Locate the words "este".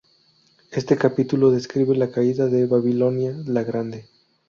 0.71-0.97